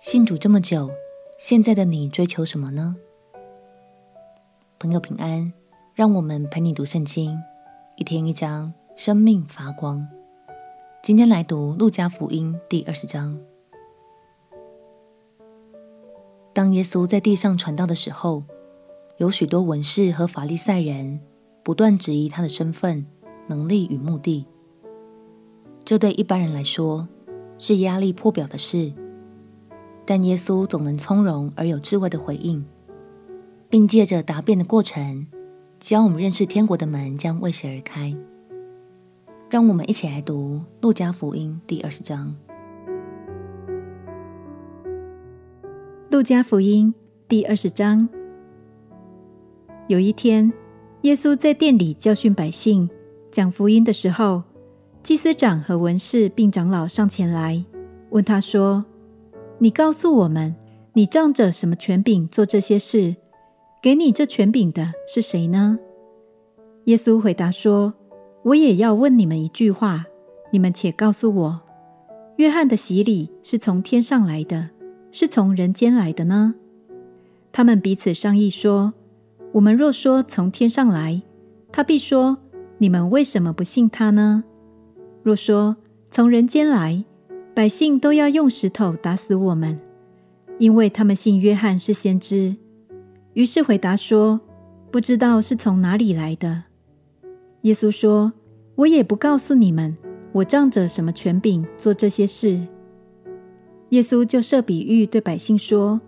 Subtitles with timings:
[0.00, 0.90] 信主这么久，
[1.36, 2.96] 现在的你追求什么呢？
[4.78, 5.52] 朋友平安，
[5.94, 7.38] 让我们陪你读圣经，
[7.98, 10.08] 一天一章，生命发光。
[11.02, 13.38] 今天来读路加福音第二十章。
[16.54, 18.44] 当耶稣在地上传道的时候，
[19.18, 21.20] 有许多文士和法利赛人
[21.62, 23.04] 不断质疑他的身份、
[23.48, 24.46] 能力与目的。
[25.84, 27.06] 这对一般人来说
[27.58, 28.94] 是压力破表的事。
[30.10, 32.66] 但耶稣总能从容而有智慧的回应，
[33.68, 35.28] 并借着答辩的过程，
[35.78, 38.12] 教我们认识天国的门将为谁而开。
[39.48, 42.34] 让我们一起来读《路加福音》第二十章。
[46.10, 46.92] 《路加福音》
[47.28, 48.08] 第二十章。
[49.86, 50.52] 有一天，
[51.02, 52.90] 耶稣在殿里教训百姓、
[53.30, 54.42] 讲福音的时候，
[55.04, 57.64] 祭司长和文士并长老上前来，
[58.10, 58.84] 问他说。
[59.62, 60.56] 你告诉我们，
[60.94, 63.14] 你仗着什么权柄做这些事？
[63.82, 65.78] 给你这权柄的是谁呢？
[66.84, 67.92] 耶稣回答说
[68.42, 70.06] ：“我也要问你们一句话，
[70.50, 71.60] 你们且告诉我：
[72.36, 74.70] 约翰的洗礼是从天上来的，
[75.12, 76.54] 是从人间来的呢？”
[77.52, 78.94] 他们彼此商议说
[79.52, 81.20] ：“我们若说从天上来，
[81.70, 82.38] 他必说：
[82.78, 84.42] 你们为什么不信他呢？
[85.22, 85.76] 若说
[86.10, 87.04] 从人间来，”
[87.52, 89.78] 百姓都要用石头打死我们，
[90.58, 92.56] 因为他们信约翰是先知。
[93.34, 94.40] 于是回答说
[94.90, 96.64] ：“不知道是从哪里来的。”
[97.62, 98.32] 耶稣说
[98.76, 99.96] ：“我也不告诉你们，
[100.32, 102.66] 我仗着什么权柄做这些事。”
[103.90, 106.00] 耶稣就设比喻对百姓说：“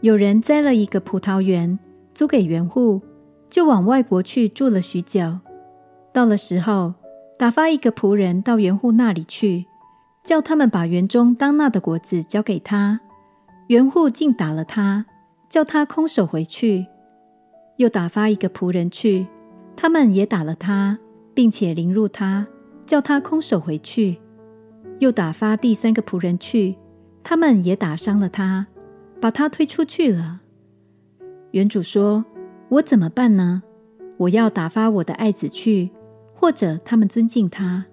[0.00, 1.78] 有人栽了一个葡萄园，
[2.14, 3.02] 租给园户，
[3.50, 5.38] 就往外国去住了许久。
[6.12, 6.94] 到了时候，
[7.36, 9.66] 打发一个仆人到园户那里去。”
[10.26, 12.98] 叫他们把园中当纳的果子交给他，
[13.68, 15.06] 园户竟打了他，
[15.48, 16.84] 叫他空手回去。
[17.76, 19.28] 又打发一个仆人去，
[19.76, 20.98] 他们也打了他，
[21.32, 22.44] 并且凌辱他，
[22.84, 24.18] 叫他空手回去。
[24.98, 26.76] 又打发第三个仆人去，
[27.22, 28.66] 他们也打伤了他，
[29.20, 30.40] 把他推出去了。
[31.52, 32.24] 园主说
[32.70, 33.62] ：“我怎么办呢？
[34.16, 35.92] 我要打发我的爱子去，
[36.34, 37.84] 或者他们尊敬他。”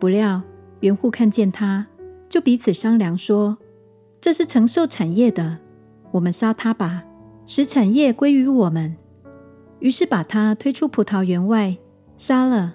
[0.00, 0.42] 不料。
[0.82, 1.86] 园户看见他，
[2.28, 3.56] 就彼此商量说
[4.20, 5.58] ：“这是承受产业的，
[6.10, 7.04] 我们杀他吧，
[7.46, 8.96] 使产业归于我们。”
[9.78, 11.76] 于是把他推出葡萄园外，
[12.16, 12.74] 杀了。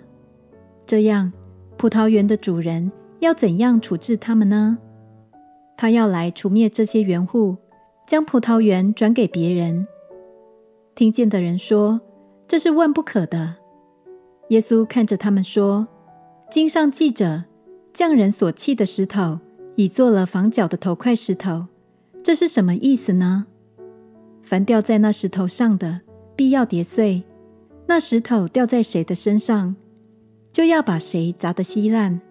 [0.86, 1.34] 这样，
[1.78, 4.78] 葡萄园的主人要怎样处置他们呢？
[5.76, 7.58] 他要来除灭这些园户，
[8.08, 9.86] 将葡萄园转给别人。
[10.96, 12.00] 听见的人说
[12.48, 13.56] ：“这是万不可的。”
[14.48, 15.90] 耶稣看着他们说
[16.50, 17.44] ：“经上记着。”
[17.98, 19.40] 匠人所弃的石头，
[19.76, 21.66] 已做了房角的头块石头，
[22.22, 23.48] 这是什么意思呢？
[24.44, 26.02] 凡掉在那石头上的，
[26.36, 27.24] 必要跌碎；
[27.88, 29.76] 那石头掉在谁的身上，
[30.52, 32.22] 就要把谁砸得稀烂。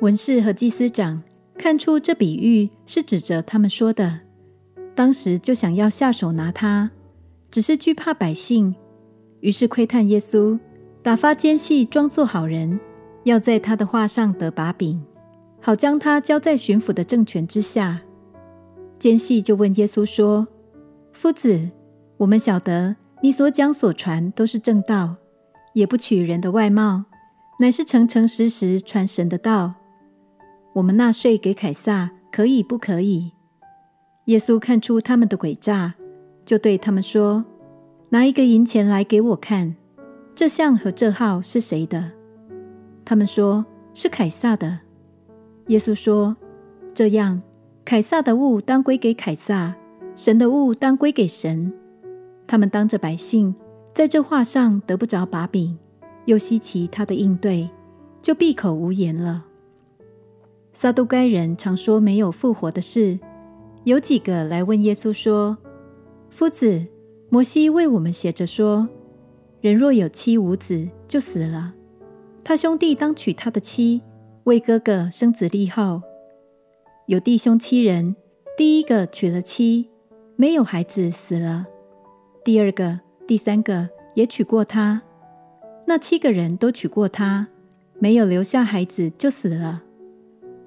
[0.00, 1.22] 文士和祭司长
[1.56, 4.18] 看出这比喻是指着他们说的，
[4.96, 6.90] 当时就想要下手拿他，
[7.52, 8.74] 只是惧怕百姓，
[9.42, 10.58] 于是窥探耶稣，
[11.04, 12.80] 打发奸细装作好人。
[13.26, 15.02] 要在他的话上得把柄，
[15.60, 18.00] 好将他交在巡抚的政权之下。
[19.00, 20.46] 奸细就问耶稣说
[21.12, 21.68] ：“夫子，
[22.18, 25.16] 我们晓得你所讲所传都是正道，
[25.74, 27.06] 也不取人的外貌，
[27.58, 29.74] 乃是诚诚实实传神的道。
[30.74, 33.32] 我们纳税给凯撒，可以不可以？”
[34.26, 35.94] 耶稣看出他们的诡诈，
[36.44, 37.44] 就对他们说
[38.10, 39.74] ：“拿一个银钱来给我看，
[40.32, 42.12] 这像和这号是谁的？”
[43.06, 44.80] 他们说是凯撒的。
[45.68, 46.36] 耶稣说
[46.92, 47.40] ：“这样，
[47.84, 49.74] 凯撒的物当归给凯撒，
[50.16, 51.72] 神的物当归给神。”
[52.48, 53.54] 他们当着百姓，
[53.94, 55.78] 在这话上得不着把柄，
[56.24, 57.70] 又稀奇他的应对，
[58.20, 59.44] 就闭口无言了。
[60.72, 63.20] 撒都该人常说没有复活的事，
[63.84, 65.56] 有几个来问耶稣说
[66.30, 66.84] ：“夫子，
[67.28, 68.88] 摩西为我们写着说，
[69.60, 71.74] 人若有妻无子，就死了。”
[72.48, 74.00] 他兄弟当娶他的妻，
[74.44, 76.00] 为哥哥生子立后。
[77.06, 78.14] 有弟兄七人，
[78.56, 79.90] 第一个娶了妻，
[80.36, 81.64] 没有孩子，死了；
[82.44, 85.02] 第二个、第三个也娶过她，
[85.88, 87.48] 那七个人都娶过她，
[87.98, 89.82] 没有留下孩子，就死了。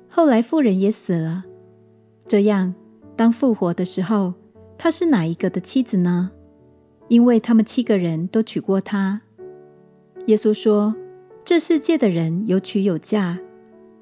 [0.09, 1.45] 后来妇人也死了。
[2.27, 2.75] 这样，
[3.15, 4.33] 当复活的时候，
[4.77, 6.31] 他是哪一个的妻子呢？
[7.07, 9.21] 因为他们七个人都娶过她。
[10.25, 10.93] 耶稣说。
[11.49, 13.39] 这世界的人有娶有嫁，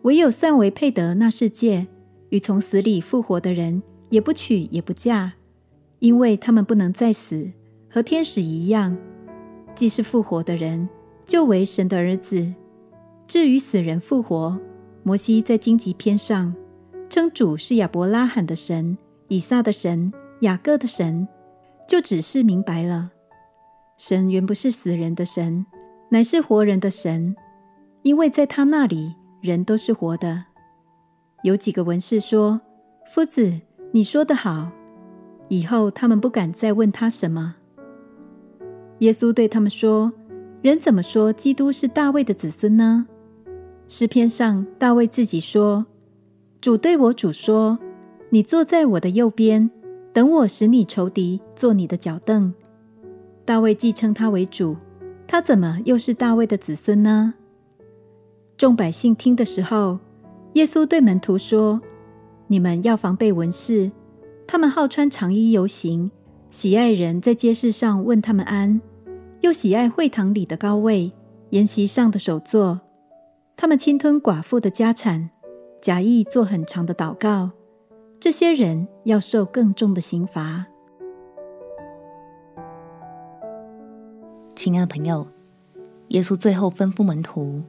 [0.02, 1.88] 唯有算为配得那世界，
[2.28, 5.32] 与从死里复活的人也不娶也不嫁，
[6.00, 7.50] 因为他们不能再死，
[7.90, 8.98] 和天使一样。
[9.74, 10.90] 既是复活的人，
[11.26, 12.54] 就为神的儿子。
[13.26, 14.60] 至于死人复活，
[15.04, 16.54] 摩西在荆棘篇上
[17.10, 18.98] 称主是亚伯拉罕的神、
[19.30, 20.12] 以撒的神、
[20.42, 21.26] 雅各的神，
[21.88, 23.12] 就只是明白了，
[23.98, 25.66] 神原不是死人的神，
[26.10, 27.36] 乃是活人的神，
[28.02, 30.46] 因为在他那里人都是活的。
[31.44, 32.62] 有几个文士说
[33.14, 33.60] ：“夫子，
[33.92, 34.72] 你说得好。”
[35.50, 37.56] 以后他们不敢再问他什么。
[39.00, 40.12] 耶稣对他们说
[40.62, 43.06] ：“人怎么说基督是大卫的子孙呢？
[43.88, 45.86] 诗篇上大卫自己说
[46.60, 47.78] ：‘主对我主说，
[48.30, 49.70] 你坐在我的右边，
[50.12, 52.54] 等我使你仇敌坐你的脚凳。’
[53.46, 54.76] 大卫既称他为主，
[55.28, 57.34] 他怎么又是大卫的子孙呢？”
[58.58, 60.00] 众百姓听的时候，
[60.54, 61.80] 耶稣对门徒说
[62.48, 63.92] ：“你们要防备文士，
[64.48, 66.10] 他们好穿长衣游行，
[66.50, 68.82] 喜爱人在街市上问他们安，
[69.42, 71.12] 又喜爱会堂里的高位、
[71.52, 72.80] 筵席上的首座。
[73.56, 75.30] 他们侵吞寡妇的家产，
[75.82, 77.52] 假意做很长的祷告。
[78.20, 80.66] 这些人要受更重的刑罚。”
[84.68, 85.26] 亲爱的朋友，
[86.10, 87.64] 耶稣最后吩咐门徒。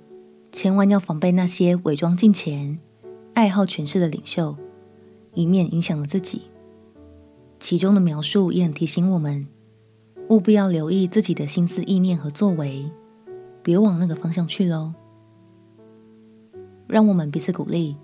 [0.50, 2.76] 千万要防备那些伪装进前、
[3.34, 4.56] 爱好权势的领袖，
[5.32, 6.50] 以免影响了自己。
[7.60, 9.46] 其中的描述也很提醒我们，
[10.28, 12.90] 务必要留意自己的心思意念和作为，
[13.62, 14.92] 别往那个方向去喽。
[16.88, 17.94] 让我们彼此鼓励，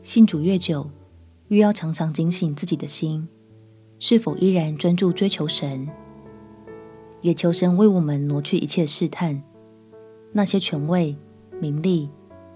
[0.00, 0.88] 信主越久，
[1.48, 3.26] 越要常常警醒自己的心，
[3.98, 5.88] 是否依然专注追求神，
[7.20, 9.42] 也求神为我们挪去一切试探，
[10.32, 11.16] 那些权位。
[11.60, 12.08] 名利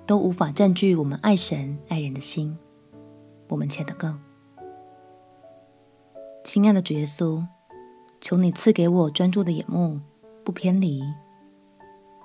[0.07, 2.57] 都无法占据我们爱神爱人的心。
[3.49, 4.17] 我们且祷告，
[6.45, 7.45] 亲爱的主耶稣，
[8.21, 9.99] 求你赐给我专注的眼目，
[10.45, 11.03] 不偏离，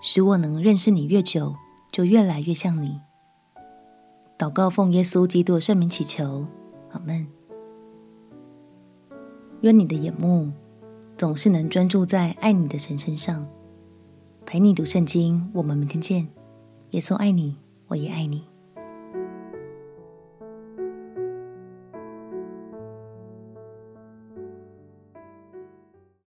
[0.04, 1.56] 使我能认识你越久，
[1.92, 3.02] 就越来越像你。
[4.38, 6.46] 祷告奉耶稣基督的圣名祈求，
[6.92, 7.28] 阿门。
[9.62, 10.52] 愿你的眼目
[11.18, 13.46] 总是能专注在爱你的神身上。
[14.46, 16.28] 陪你读圣经，我们明天见。
[16.92, 18.47] 耶稣爱你，我也爱你。